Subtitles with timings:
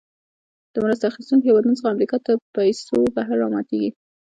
[0.73, 3.89] د مرسته اخیستونکو هېوادونو څخه امریکا ته د پیسو بهیر راماتیږي.